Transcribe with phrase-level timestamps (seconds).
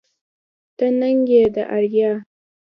[0.77, 2.11] ته ننگ يې د اريا